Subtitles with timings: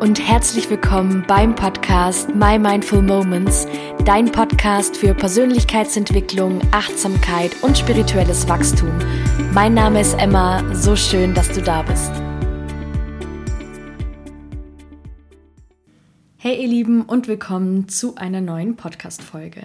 [0.00, 3.66] und herzlich willkommen beim Podcast My Mindful Moments,
[4.04, 8.92] dein Podcast für Persönlichkeitsentwicklung, Achtsamkeit und spirituelles Wachstum.
[9.52, 12.12] Mein Name ist Emma, so schön, dass du da bist.
[16.36, 19.62] Hey ihr Lieben und willkommen zu einer neuen Podcast-Folge.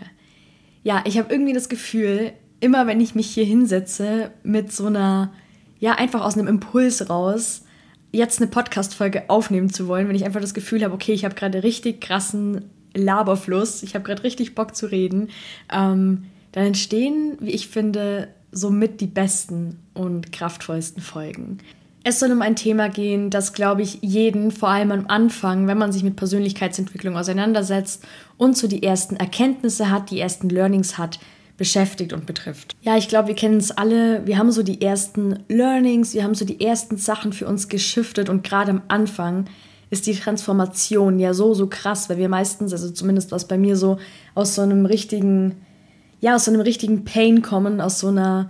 [0.81, 5.31] Ja, ich habe irgendwie das Gefühl, immer wenn ich mich hier hinsetze mit so einer,
[5.77, 7.65] ja, einfach aus einem Impuls raus,
[8.13, 11.35] jetzt eine Podcast-Folge aufnehmen zu wollen, wenn ich einfach das Gefühl habe, okay, ich habe
[11.35, 15.29] gerade richtig krassen Laberfluss, ich habe gerade richtig Bock zu reden,
[15.71, 21.57] ähm, dann entstehen, wie ich finde, somit die besten und kraftvollsten Folgen.
[22.03, 25.77] Es soll um ein Thema gehen, das, glaube ich, jeden, vor allem am Anfang, wenn
[25.77, 28.05] man sich mit Persönlichkeitsentwicklung auseinandersetzt
[28.37, 31.19] und so die ersten Erkenntnisse hat, die ersten Learnings hat,
[31.57, 32.75] beschäftigt und betrifft.
[32.81, 34.25] Ja, ich glaube, wir kennen es alle.
[34.25, 38.29] Wir haben so die ersten Learnings, wir haben so die ersten Sachen für uns geschiftet
[38.29, 39.45] und gerade am Anfang
[39.89, 43.77] ist die Transformation ja so, so krass, weil wir meistens, also zumindest was bei mir
[43.77, 43.97] so,
[44.33, 45.61] aus so einem richtigen,
[46.19, 48.49] ja, aus so einem richtigen Pain kommen, aus so einer,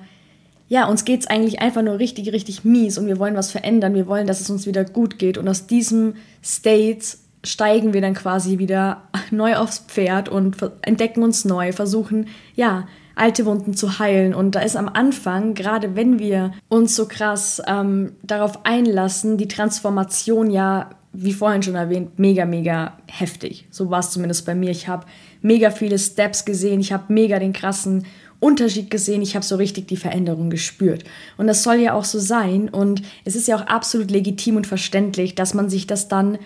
[0.69, 3.93] ja, uns geht es eigentlich einfach nur richtig, richtig mies und wir wollen was verändern,
[3.93, 7.05] wir wollen, dass es uns wieder gut geht und aus diesem State
[7.43, 13.45] steigen wir dann quasi wieder neu aufs Pferd und entdecken uns neu, versuchen, ja, alte
[13.45, 14.33] Wunden zu heilen.
[14.33, 19.47] Und da ist am Anfang, gerade wenn wir uns so krass ähm, darauf einlassen, die
[19.47, 23.67] Transformation ja, wie vorhin schon erwähnt, mega, mega heftig.
[23.69, 24.71] So war es zumindest bei mir.
[24.71, 25.05] Ich habe
[25.41, 28.05] mega viele Steps gesehen, ich habe mega den krassen
[28.39, 31.03] Unterschied gesehen, ich habe so richtig die Veränderung gespürt.
[31.37, 32.67] Und das soll ja auch so sein.
[32.67, 36.39] Und es ist ja auch absolut legitim und verständlich, dass man sich das dann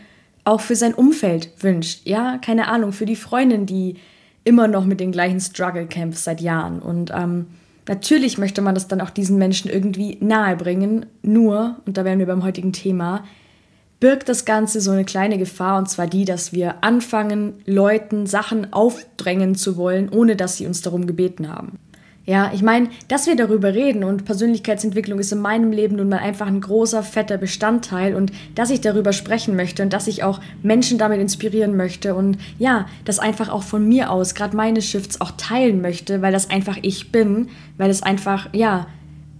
[0.47, 2.01] auch für sein Umfeld wünscht.
[2.05, 3.95] Ja, keine Ahnung, für die Freundin, die
[4.45, 6.79] immer noch mit den gleichen Struggle kämpft seit Jahren.
[6.79, 7.47] Und ähm,
[7.87, 11.05] natürlich möchte man das dann auch diesen Menschen irgendwie nahebringen.
[11.21, 13.25] Nur, und da wären wir beim heutigen Thema,
[13.99, 18.71] birgt das Ganze so eine kleine Gefahr, und zwar die, dass wir anfangen, Leuten Sachen
[18.71, 21.77] aufdrängen zu wollen, ohne dass sie uns darum gebeten haben.
[22.29, 26.17] Ja, ich meine, dass wir darüber reden und Persönlichkeitsentwicklung ist in meinem Leben nun mal
[26.17, 30.41] einfach ein großer, fetter Bestandteil und dass ich darüber sprechen möchte und dass ich auch
[30.61, 35.21] Menschen damit inspirieren möchte und ja, das einfach auch von mir aus, gerade meine Shifts
[35.21, 38.87] auch teilen möchte, weil das einfach ich bin, weil es einfach, ja,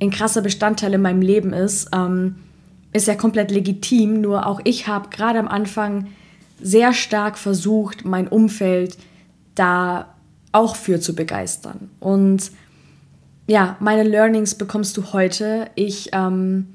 [0.02, 2.36] ein krasser Bestandteil in meinem Leben ist, ähm,
[2.94, 6.08] ist ja komplett legitim, nur auch ich habe gerade am Anfang
[6.62, 8.98] sehr stark versucht, mein Umfeld
[9.56, 10.14] da
[10.54, 12.50] auch für zu begeistern und
[13.48, 15.70] ja, meine Learnings bekommst du heute.
[15.76, 16.68] Ich ähm,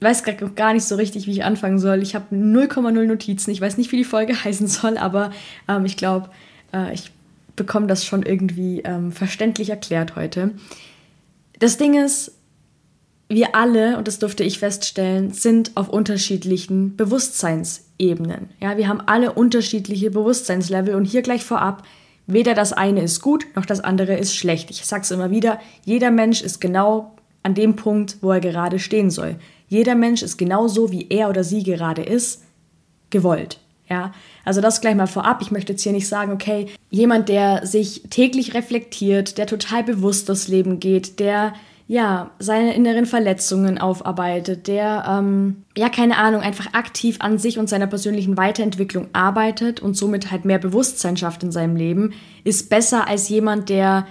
[0.00, 2.02] weiß gerade gar nicht so richtig, wie ich anfangen soll.
[2.02, 3.50] Ich habe 0,0 Notizen.
[3.50, 5.30] Ich weiß nicht, wie die Folge heißen soll, aber
[5.68, 6.30] ähm, ich glaube,
[6.72, 7.12] äh, ich
[7.54, 10.52] bekomme das schon irgendwie ähm, verständlich erklärt heute.
[11.58, 12.32] Das Ding ist,
[13.28, 18.50] wir alle, und das durfte ich feststellen, sind auf unterschiedlichen Bewusstseinsebenen.
[18.60, 21.82] Ja, wir haben alle unterschiedliche Bewusstseinslevel und hier gleich vorab,
[22.26, 24.70] Weder das eine ist gut, noch das andere ist schlecht.
[24.70, 27.12] Ich sage es immer wieder, jeder Mensch ist genau
[27.42, 29.36] an dem Punkt, wo er gerade stehen soll.
[29.68, 32.42] Jeder Mensch ist genau so, wie er oder sie gerade ist,
[33.10, 33.58] gewollt.
[33.88, 34.12] Ja,
[34.44, 35.42] also das gleich mal vorab.
[35.42, 40.28] Ich möchte jetzt hier nicht sagen, okay, jemand, der sich täglich reflektiert, der total bewusst
[40.28, 41.52] durchs Leben geht, der
[41.88, 47.68] ja, seine inneren Verletzungen aufarbeitet, der, ähm, ja, keine Ahnung, einfach aktiv an sich und
[47.68, 52.12] seiner persönlichen Weiterentwicklung arbeitet und somit halt mehr Bewusstsein schafft in seinem Leben,
[52.44, 54.06] ist besser als jemand, der,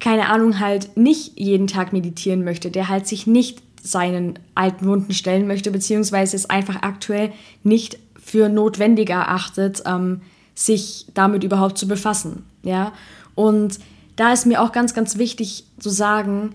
[0.00, 5.12] keine Ahnung, halt nicht jeden Tag meditieren möchte, der halt sich nicht seinen alten Wunden
[5.12, 7.32] stellen möchte, beziehungsweise es einfach aktuell
[7.64, 10.20] nicht für notwendig erachtet, ähm,
[10.54, 12.92] sich damit überhaupt zu befassen, ja.
[13.34, 13.78] Und
[14.16, 16.54] da ist mir auch ganz, ganz wichtig zu sagen,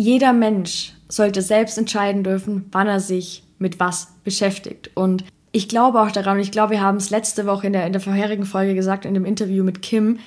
[0.00, 4.90] jeder Mensch sollte selbst entscheiden dürfen, wann er sich mit was beschäftigt.
[4.94, 7.86] Und ich glaube auch daran, und ich glaube, wir haben es letzte Woche in der,
[7.86, 10.18] in der vorherigen Folge gesagt, in dem Interview mit Kim,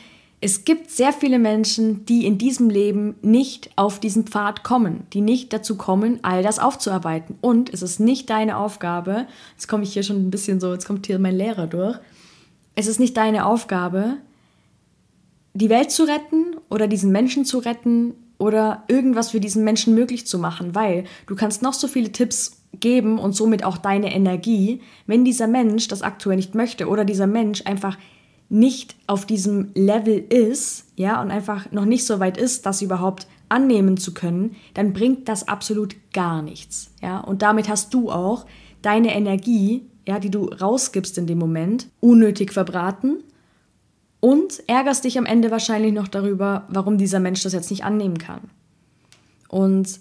[0.42, 5.22] es gibt sehr viele Menschen, die in diesem Leben nicht auf diesen Pfad kommen, die
[5.22, 7.38] nicht dazu kommen, all das aufzuarbeiten.
[7.42, 10.86] Und es ist nicht deine Aufgabe, jetzt komme ich hier schon ein bisschen so, jetzt
[10.86, 11.98] kommt hier mein Lehrer durch,
[12.76, 14.18] es ist nicht deine Aufgabe,
[15.56, 20.28] die Welt zu retten oder diesen Menschen zu retten oder irgendwas für diesen Menschen möglich
[20.28, 24.82] zu machen, weil du kannst noch so viele Tipps geben und somit auch deine Energie,
[25.08, 27.98] wenn dieser Mensch das aktuell nicht möchte oder dieser Mensch einfach
[28.50, 33.28] nicht auf diesem Level ist, ja, und einfach noch nicht so weit ist, das überhaupt
[33.48, 38.46] annehmen zu können, dann bringt das absolut gar nichts, ja, und damit hast du auch
[38.82, 43.24] deine Energie, ja, die du rausgibst in dem Moment, unnötig verbraten
[44.24, 48.18] und ärgerst dich am Ende wahrscheinlich noch darüber, warum dieser Mensch das jetzt nicht annehmen
[48.18, 48.50] kann.
[49.50, 50.00] Und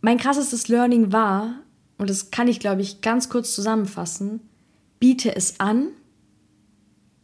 [0.00, 1.60] mein krassestes Learning war,
[1.98, 4.40] und das kann ich, glaube ich, ganz kurz zusammenfassen,
[4.98, 5.90] biete es an,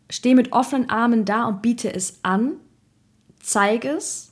[0.08, 2.52] steh mit offenen Armen da und biete es an,
[3.40, 4.30] zeige es,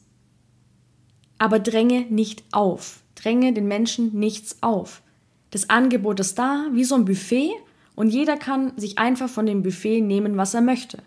[1.39, 3.01] aber dränge nicht auf.
[3.17, 5.03] Dränge den Menschen nichts auf.
[5.51, 7.51] Das Angebot ist da, wie so ein Buffet,
[7.97, 11.03] und jeder kann sich einfach von dem Buffet nehmen, was er möchte.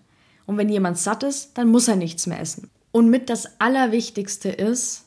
[0.48, 2.72] Und wenn jemand satt ist, dann muss er nichts mehr essen.
[2.92, 5.04] Und mit das Allerwichtigste ist,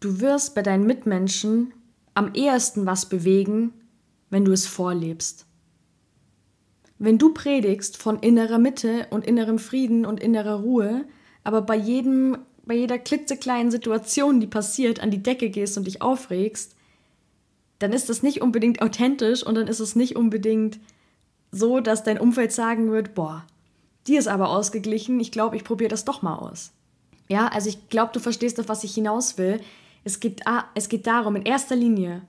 [0.00, 1.74] du wirst bei deinen Mitmenschen
[2.14, 3.74] am ehesten was bewegen,
[4.30, 5.44] wenn du es vorlebst.
[6.98, 11.04] Wenn du predigst von innerer Mitte und innerem Frieden und innerer Ruhe,
[11.42, 16.00] aber bei jedem, bei jeder klitzekleinen Situation, die passiert, an die Decke gehst und dich
[16.00, 16.76] aufregst,
[17.80, 20.78] dann ist das nicht unbedingt authentisch und dann ist es nicht unbedingt
[21.50, 23.44] so, dass dein Umfeld sagen wird, boah,
[24.06, 26.72] die ist aber ausgeglichen, ich glaube, ich probiere das doch mal aus.
[27.28, 29.60] Ja, also ich glaube, du verstehst, auf was ich hinaus will.
[30.04, 30.42] Es geht,
[30.74, 32.22] es geht darum, in erster Linie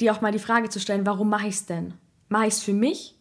[0.00, 1.92] dir auch mal die Frage zu stellen, warum mache ich es denn?
[2.28, 3.16] Mache ich es für mich?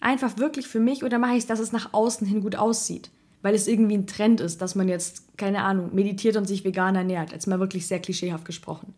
[0.00, 3.10] Einfach wirklich für mich oder mache ich es, dass es nach außen hin gut aussieht?
[3.42, 6.94] Weil es irgendwie ein Trend ist, dass man jetzt, keine Ahnung, meditiert und sich vegan
[6.94, 7.32] ernährt.
[7.32, 8.94] Jetzt mal wirklich sehr klischeehaft gesprochen.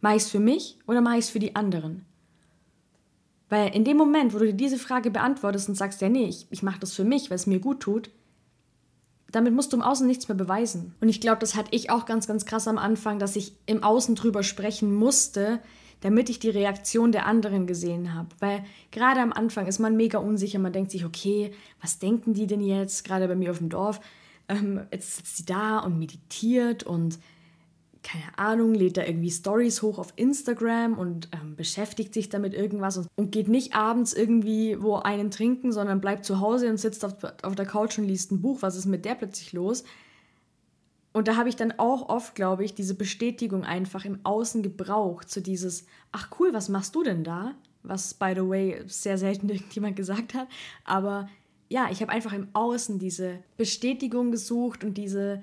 [0.00, 2.04] Mache ich es für mich oder mache ich es für die anderen?
[3.48, 6.46] Weil in dem Moment, wo du dir diese Frage beantwortest und sagst, ja, nee, ich,
[6.50, 8.10] ich mache das für mich, weil es mir gut tut,
[9.30, 10.94] damit musst du im Außen nichts mehr beweisen.
[11.00, 13.82] Und ich glaube, das hatte ich auch ganz, ganz krass am Anfang, dass ich im
[13.82, 15.60] Außen drüber sprechen musste,
[16.00, 18.28] damit ich die Reaktion der anderen gesehen habe.
[18.38, 20.58] Weil gerade am Anfang ist man mega unsicher.
[20.58, 21.50] Man denkt sich, okay,
[21.80, 23.04] was denken die denn jetzt?
[23.04, 24.00] Gerade bei mir auf dem Dorf.
[24.48, 27.18] Ähm, jetzt sitzt sie da und meditiert und
[28.04, 32.98] keine Ahnung, lädt da irgendwie Stories hoch auf Instagram und ähm, beschäftigt sich damit irgendwas
[32.98, 37.04] und, und, geht nicht abends irgendwie wo einen trinken, sondern bleibt zu Hause und sitzt
[37.04, 38.58] auf, auf der Couch und liest ein Buch.
[38.60, 39.84] Was ist mit der plötzlich los?
[41.12, 45.30] Und da habe ich dann auch oft, glaube ich, diese Bestätigung einfach im Außen gebraucht,
[45.30, 47.54] zu dieses, ach cool, was machst du denn da?
[47.82, 50.48] Was, by the way, sehr selten irgendjemand gesagt hat.
[50.84, 51.28] Aber
[51.68, 55.42] ja, ich habe einfach im Außen diese Bestätigung gesucht und diese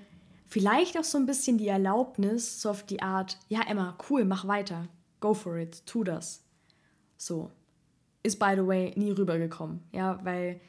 [0.51, 4.45] Vielleicht auch so ein bisschen die Erlaubnis, so auf die Art, ja Emma, cool, mach
[4.45, 4.89] weiter,
[5.21, 6.43] go for it, tu das.
[7.15, 7.49] So.
[8.21, 9.79] Ist, by the way, nie rübergekommen.
[9.93, 10.59] Ja, weil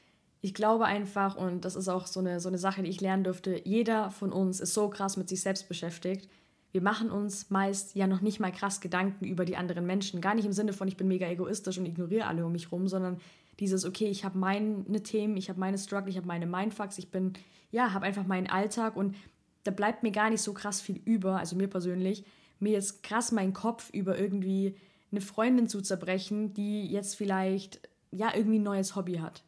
[0.40, 3.24] ich glaube einfach, und das ist auch so eine, so eine Sache, die ich lernen
[3.24, 6.28] durfte, jeder von uns ist so krass mit sich selbst beschäftigt.
[6.70, 10.20] Wir machen uns meist ja noch nicht mal krass Gedanken über die anderen Menschen.
[10.20, 12.86] Gar nicht im Sinne von, ich bin mega egoistisch und ignoriere alle um mich rum,
[12.86, 13.18] sondern
[13.58, 17.10] dieses, okay, ich habe meine Themen, ich habe meine Struggle, ich habe meine Mindfucks, ich
[17.10, 17.32] bin,
[17.72, 19.16] ja, habe einfach meinen Alltag und
[19.64, 22.24] da bleibt mir gar nicht so krass viel über, also mir persönlich,
[22.58, 24.76] mir jetzt krass meinen Kopf über irgendwie
[25.10, 29.42] eine Freundin zu zerbrechen, die jetzt vielleicht ja irgendwie ein neues Hobby hat.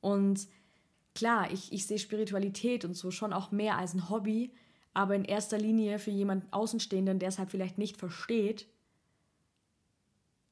[0.00, 0.46] Und
[1.14, 4.52] klar, ich, ich sehe Spiritualität und so schon auch mehr als ein Hobby,
[4.94, 8.66] aber in erster Linie für jemanden Außenstehenden, der es halt vielleicht nicht versteht,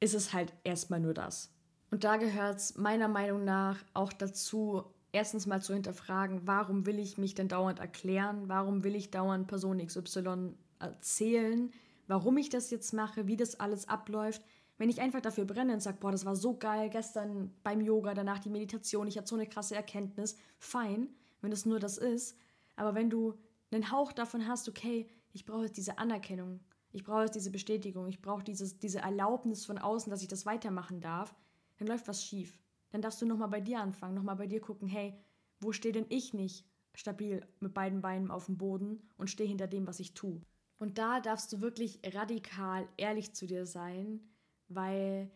[0.00, 1.50] ist es halt erstmal nur das.
[1.90, 4.84] Und da gehört es meiner Meinung nach auch dazu,
[5.14, 9.46] erstens mal zu hinterfragen, warum will ich mich denn dauernd erklären, warum will ich dauernd
[9.46, 11.72] Person XY erzählen,
[12.08, 14.42] warum ich das jetzt mache, wie das alles abläuft.
[14.76, 18.12] Wenn ich einfach dafür brenne und sage, boah, das war so geil, gestern beim Yoga,
[18.12, 21.08] danach die Meditation, ich hatte so eine krasse Erkenntnis, fein,
[21.40, 22.36] wenn das nur das ist.
[22.74, 23.34] Aber wenn du
[23.70, 26.58] einen Hauch davon hast, okay, ich brauche jetzt diese Anerkennung,
[26.90, 31.00] ich brauche jetzt diese Bestätigung, ich brauche diese Erlaubnis von außen, dass ich das weitermachen
[31.00, 31.36] darf,
[31.78, 32.58] dann läuft was schief
[32.94, 35.18] dann darfst du nochmal bei dir anfangen, nochmal bei dir gucken, hey,
[35.58, 39.66] wo stehe denn ich nicht stabil mit beiden Beinen auf dem Boden und stehe hinter
[39.66, 40.40] dem, was ich tue.
[40.78, 44.20] Und da darfst du wirklich radikal ehrlich zu dir sein,
[44.68, 45.28] weil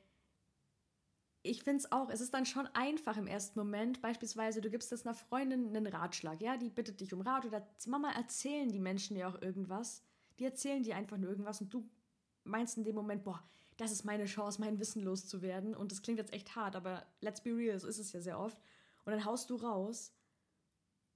[1.43, 4.93] ich finde es auch, es ist dann schon einfach im ersten Moment, beispielsweise du gibst
[4.93, 8.79] jetzt einer Freundin einen Ratschlag, ja, die bittet dich um Rat oder Mama erzählen die
[8.79, 10.05] Menschen dir auch irgendwas,
[10.38, 11.91] die erzählen dir einfach nur irgendwas und du
[12.45, 13.43] meinst in dem Moment, boah,
[13.79, 15.75] das ist meine Chance, mein Wissen loszuwerden.
[15.75, 18.39] Und das klingt jetzt echt hart, aber let's be real, so ist es ja sehr
[18.39, 18.59] oft.
[19.05, 20.13] Und dann haust du raus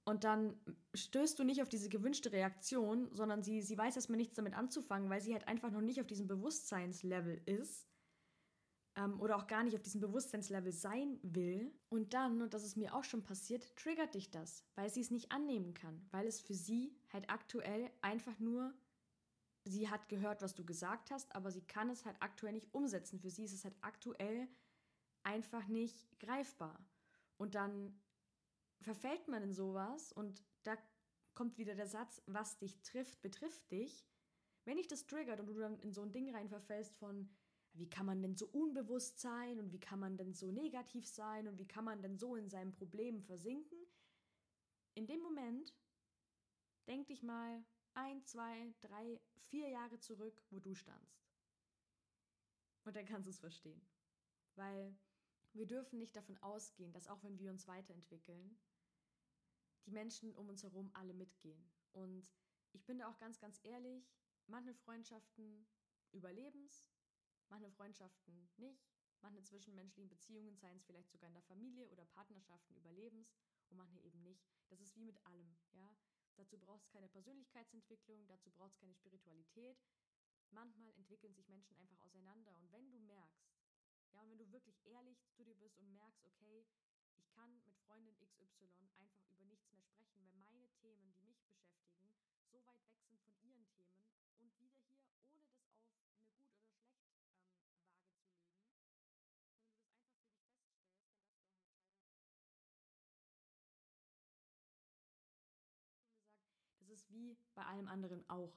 [0.05, 0.57] und dann
[0.93, 5.09] stößt du nicht auf diese gewünschte Reaktion, sondern sie, sie weiß erstmal nichts damit anzufangen,
[5.09, 7.87] weil sie halt einfach noch nicht auf diesem Bewusstseinslevel ist
[8.95, 11.73] ähm, oder auch gar nicht auf diesem Bewusstseinslevel sein will.
[11.89, 15.11] Und dann, und das ist mir auch schon passiert, triggert dich das, weil sie es
[15.11, 18.73] nicht annehmen kann, weil es für sie halt aktuell einfach nur
[19.63, 23.19] sie hat gehört, was du gesagt hast, aber sie kann es halt aktuell nicht umsetzen.
[23.19, 24.47] Für sie ist es halt aktuell
[25.23, 26.85] einfach nicht greifbar.
[27.37, 27.99] Und dann
[28.81, 30.77] verfällt man in sowas und da
[31.33, 34.05] kommt wieder der Satz, was dich trifft, betrifft dich.
[34.65, 37.29] Wenn dich das triggert und du dann in so ein Ding rein verfällst von,
[37.73, 41.47] wie kann man denn so unbewusst sein und wie kann man denn so negativ sein
[41.47, 43.77] und wie kann man denn so in seinem Problem versinken,
[44.93, 45.73] in dem Moment
[46.87, 51.23] denk dich mal, ein, zwei, drei, vier Jahre zurück, wo du standst.
[52.83, 53.81] Und dann kannst du es verstehen.
[54.55, 54.95] Weil
[55.53, 58.57] wir dürfen nicht davon ausgehen, dass auch wenn wir uns weiterentwickeln,
[59.85, 61.69] die Menschen um uns herum alle mitgehen.
[61.91, 62.31] Und
[62.71, 64.11] ich bin da auch ganz, ganz ehrlich,
[64.47, 65.67] manche Freundschaften
[66.11, 66.87] überlebens,
[67.49, 68.89] manche Freundschaften nicht,
[69.21, 73.35] manche zwischenmenschlichen Beziehungen, seien es vielleicht sogar in der Familie oder Partnerschaften überlebens
[73.69, 74.43] und manche eben nicht.
[74.69, 75.95] Das ist wie mit allem, ja.
[76.35, 79.77] Dazu braucht es keine Persönlichkeitsentwicklung, dazu braucht es keine Spiritualität.
[80.51, 83.53] Manchmal entwickeln sich Menschen einfach auseinander und wenn du merkst,
[84.13, 86.65] ja, und wenn du wirklich ehrlich zu dir bist und merkst, okay,
[87.15, 91.41] ich kann mit Freundin XY einfach über nichts mehr sprechen, wenn meine Themen, die mich
[91.41, 92.13] beschäftigen,
[92.51, 95.83] so weit weg sind von ihren Themen und wieder hier, ohne das auf eine gut
[97.43, 97.99] oder
[101.15, 101.15] schlecht
[101.69, 105.57] ähm, Waage zu legen, sondern du das einfach für dich feststellst, dann darfst du auch
[105.57, 106.73] halt weiter.
[106.79, 108.53] Das ist wie bei allem anderen auch.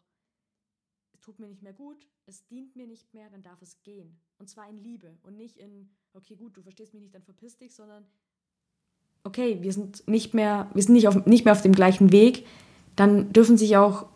[1.13, 4.19] Es tut mir nicht mehr gut, es dient mir nicht mehr, dann darf es gehen.
[4.39, 7.57] Und zwar in Liebe und nicht in, okay, gut, du verstehst mich nicht, dann verpiss
[7.57, 8.07] dich, sondern
[9.25, 12.47] okay, wir sind nicht mehr, wir sind nicht, auf, nicht mehr auf dem gleichen Weg,
[12.95, 14.07] dann dürfen sich auch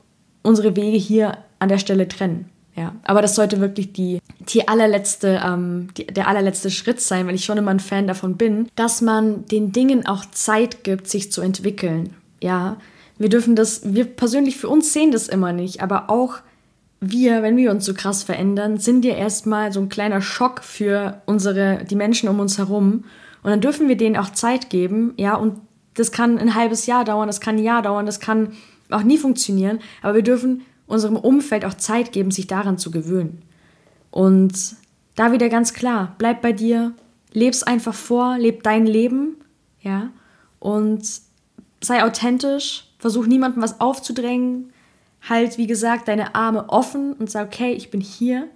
[0.42, 2.48] unsere Wege hier an der Stelle trennen.
[2.76, 7.34] Ja, aber das sollte wirklich die, die allerletzte, ähm, die, der allerletzte Schritt sein, weil
[7.34, 11.32] ich schon immer ein Fan davon bin, dass man den Dingen auch Zeit gibt, sich
[11.32, 12.14] zu entwickeln.
[12.40, 12.78] Ja,
[13.20, 16.38] wir dürfen das, wir persönlich für uns sehen das immer nicht, aber auch
[17.00, 21.20] wir, wenn wir uns so krass verändern, sind ja erstmal so ein kleiner Schock für
[21.26, 23.04] unsere, die Menschen um uns herum.
[23.42, 25.58] Und dann dürfen wir denen auch Zeit geben, ja, und
[25.94, 28.52] das kann ein halbes Jahr dauern, das kann ein Jahr dauern, das kann
[28.88, 33.42] auch nie funktionieren, aber wir dürfen unserem Umfeld auch Zeit geben, sich daran zu gewöhnen.
[34.10, 34.76] Und
[35.14, 36.94] da wieder ganz klar, bleib bei dir,
[37.34, 39.36] leb's einfach vor, leb dein Leben,
[39.82, 40.08] ja,
[40.58, 41.06] und
[41.82, 44.72] sei authentisch, versuch niemandem was aufzudrängen,
[45.28, 48.48] halt, wie gesagt, deine Arme offen und sag, okay, ich bin hier,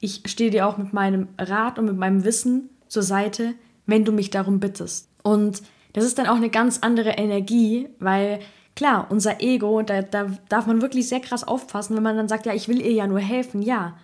[0.00, 3.54] ich stehe dir auch mit meinem Rat und mit meinem Wissen zur Seite,
[3.86, 5.08] wenn du mich darum bittest.
[5.22, 5.62] Und
[5.92, 8.38] das ist dann auch eine ganz andere Energie, weil
[8.76, 12.46] klar, unser Ego, da, da darf man wirklich sehr krass aufpassen, wenn man dann sagt,
[12.46, 13.62] ja, ich will ihr ja nur helfen.
[13.62, 13.96] Ja,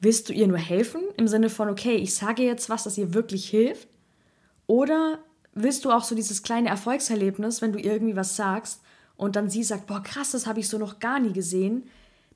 [0.00, 3.14] willst du ihr nur helfen im Sinne von, okay, ich sage jetzt was, das ihr
[3.14, 3.88] wirklich hilft?
[4.68, 5.18] Oder
[5.54, 8.80] willst du auch so dieses kleine Erfolgserlebnis, wenn du irgendwie was sagst
[9.16, 11.88] und dann sie sagt, boah, krass, das habe ich so noch gar nie gesehen.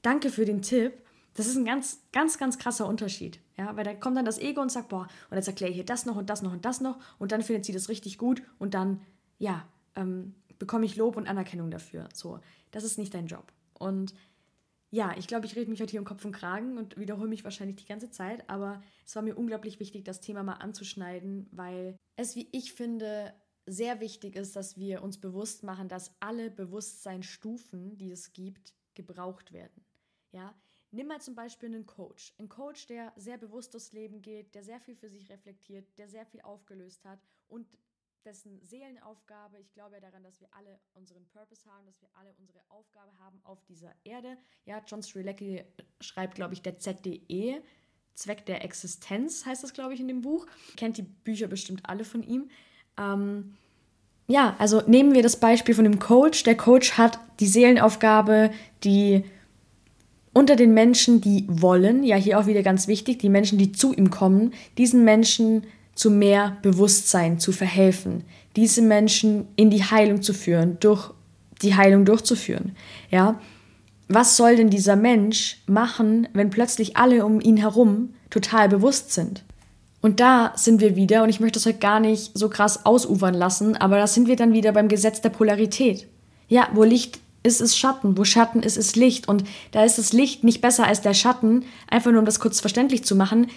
[0.02, 0.92] Danke für den Tipp.
[1.34, 3.40] Das ist ein ganz, ganz, ganz krasser Unterschied.
[3.58, 5.84] Ja, weil da kommt dann das Ego und sagt, boah, und jetzt erkläre ich ihr
[5.84, 8.42] das noch und das noch und das noch und dann findet sie das richtig gut
[8.58, 9.00] und dann,
[9.38, 12.08] ja, ähm, bekomme ich Lob und Anerkennung dafür.
[12.12, 12.40] So,
[12.70, 13.52] das ist nicht dein Job.
[13.74, 14.14] Und
[14.90, 17.44] ja, ich glaube, ich rede mich heute hier um Kopf und Kragen und wiederhole mich
[17.44, 21.96] wahrscheinlich die ganze Zeit, aber es war mir unglaublich wichtig, das Thema mal anzuschneiden, weil
[22.16, 23.34] es, wie ich finde,
[23.66, 29.52] sehr wichtig ist, dass wir uns bewusst machen, dass alle Bewusstseinsstufen, die es gibt, gebraucht
[29.52, 29.84] werden.
[30.32, 30.54] Ja,
[30.92, 32.32] Nimm mal zum Beispiel einen Coach.
[32.38, 36.08] Ein Coach, der sehr bewusst durchs Leben geht, der sehr viel für sich reflektiert, der
[36.08, 37.18] sehr viel aufgelöst hat
[37.48, 37.66] und
[38.24, 42.32] dessen Seelenaufgabe, ich glaube ja daran, dass wir alle unseren Purpose haben, dass wir alle
[42.38, 44.38] unsere Aufgabe haben auf dieser Erde.
[44.64, 45.64] Ja, John Strilecki
[46.00, 47.62] schreibt, glaube ich, der ZDE,
[48.14, 50.46] Zweck der Existenz heißt das, glaube ich, in dem Buch.
[50.76, 52.50] Kennt die Bücher bestimmt alle von ihm.
[52.98, 53.54] Ähm,
[54.28, 56.42] ja, also nehmen wir das Beispiel von dem Coach.
[56.42, 58.50] Der Coach hat die Seelenaufgabe,
[58.82, 59.24] die
[60.32, 63.94] unter den Menschen, die wollen, ja hier auch wieder ganz wichtig, die Menschen, die zu
[63.94, 68.24] ihm kommen, diesen Menschen zu mehr Bewusstsein zu verhelfen,
[68.54, 71.10] diese Menschen in die Heilung zu führen, durch
[71.62, 72.76] die Heilung durchzuführen.
[73.10, 73.40] Ja,
[74.08, 79.42] was soll denn dieser Mensch machen, wenn plötzlich alle um ihn herum total bewusst sind?
[80.00, 83.34] Und da sind wir wieder, und ich möchte das heute gar nicht so krass ausufern
[83.34, 86.06] lassen, aber da sind wir dann wieder beim Gesetz der Polarität.
[86.48, 89.28] Ja, wo Licht ist, ist Schatten, wo Schatten ist, ist Licht.
[89.28, 92.60] Und da ist das Licht nicht besser als der Schatten, einfach nur um das kurz
[92.60, 93.48] verständlich zu machen.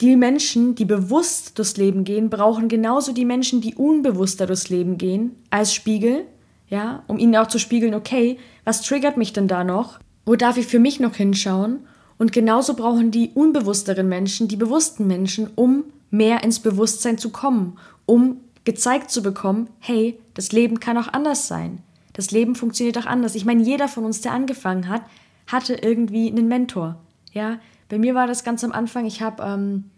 [0.00, 4.98] Die Menschen, die bewusst durchs Leben gehen, brauchen genauso die Menschen, die unbewusster durchs Leben
[4.98, 6.24] gehen, als Spiegel,
[6.68, 10.00] ja, um ihnen auch zu spiegeln, okay, was triggert mich denn da noch?
[10.24, 11.80] Wo darf ich für mich noch hinschauen?
[12.22, 17.80] Und genauso brauchen die unbewussteren Menschen die bewussten Menschen, um mehr ins Bewusstsein zu kommen,
[18.06, 21.80] um gezeigt zu bekommen, hey, das Leben kann auch anders sein.
[22.12, 23.34] Das Leben funktioniert auch anders.
[23.34, 25.02] Ich meine, jeder von uns, der angefangen hat,
[25.48, 26.94] hatte irgendwie einen Mentor.
[27.32, 29.04] Ja, bei mir war das ganz am Anfang.
[29.04, 29.90] Ich habe ähm,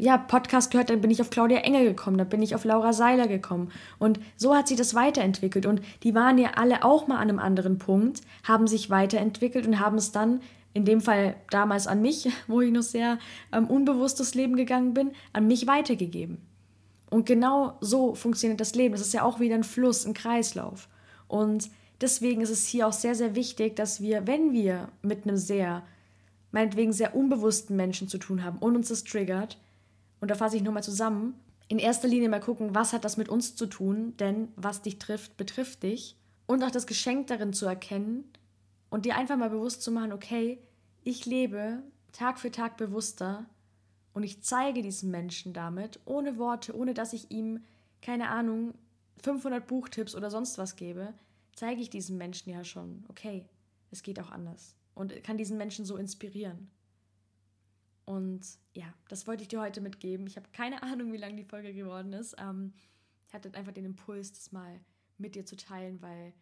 [0.00, 2.92] ja Podcast gehört, dann bin ich auf Claudia Engel gekommen, dann bin ich auf Laura
[2.92, 7.16] Seiler gekommen und so hat sich das weiterentwickelt und die waren ja alle auch mal
[7.16, 10.40] an einem anderen Punkt, haben sich weiterentwickelt und haben es dann
[10.72, 13.18] in dem Fall damals an mich, wo ich noch sehr
[13.52, 16.38] ähm, durchs Leben gegangen bin, an mich weitergegeben.
[17.10, 18.92] Und genau so funktioniert das Leben.
[18.92, 20.88] Das ist ja auch wieder ein Fluss, ein Kreislauf.
[21.26, 21.68] Und
[22.00, 25.82] deswegen ist es hier auch sehr, sehr wichtig, dass wir, wenn wir mit einem sehr
[26.52, 29.58] meinetwegen sehr unbewussten Menschen zu tun haben und uns das triggert,
[30.20, 31.34] und da fasse ich nochmal zusammen,
[31.68, 34.98] in erster Linie mal gucken, was hat das mit uns zu tun, denn was dich
[34.98, 36.16] trifft, betrifft dich.
[36.46, 38.24] Und auch das Geschenk darin zu erkennen
[38.90, 40.58] und dir einfach mal bewusst zu machen, okay,
[41.02, 41.82] ich lebe
[42.12, 43.46] Tag für Tag bewusster
[44.12, 47.64] und ich zeige diesen Menschen damit, ohne Worte, ohne dass ich ihm,
[48.02, 48.74] keine Ahnung,
[49.22, 51.14] 500 Buchtipps oder sonst was gebe,
[51.54, 53.46] zeige ich diesem Menschen ja schon, okay,
[53.90, 56.70] es geht auch anders und kann diesen Menschen so inspirieren.
[58.04, 58.40] Und
[58.74, 60.26] ja, das wollte ich dir heute mitgeben.
[60.26, 62.34] Ich habe keine Ahnung, wie lang die Folge geworden ist.
[62.38, 62.72] Ähm,
[63.28, 64.80] ich hatte einfach den Impuls, das mal
[65.18, 66.32] mit dir zu teilen, weil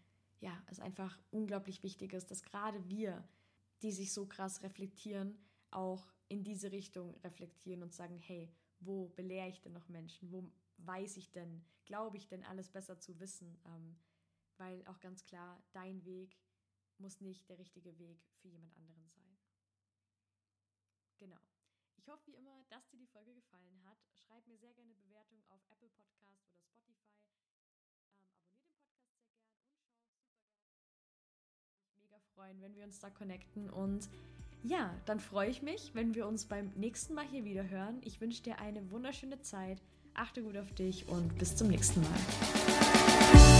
[0.41, 3.27] ja, es einfach unglaublich wichtig ist, dass gerade wir,
[3.83, 5.39] die sich so krass reflektieren,
[5.71, 10.31] auch in diese Richtung reflektieren und sagen, hey, wo belehre ich denn noch Menschen?
[10.31, 13.59] Wo weiß ich denn, glaube ich denn, alles besser zu wissen?
[13.67, 13.97] Ähm,
[14.57, 16.37] weil auch ganz klar, dein Weg
[16.99, 19.39] muss nicht der richtige Weg für jemand anderen sein.
[21.19, 21.39] Genau.
[21.97, 23.99] Ich hoffe wie immer, dass dir die Folge gefallen hat.
[24.15, 27.21] Schreib mir sehr gerne Bewertung auf Apple Podcast oder Spotify.
[27.61, 31.39] Ähm, abonniere den Podcast sehr gern und schau super gerne.
[31.83, 33.69] Ich mega freuen, wenn wir uns da connecten.
[33.69, 34.09] Und
[34.63, 37.99] ja, dann freue ich mich, wenn wir uns beim nächsten Mal hier wieder hören.
[38.05, 39.83] Ich wünsche dir eine wunderschöne Zeit.
[40.15, 43.58] Achte gut auf dich und bis zum nächsten Mal.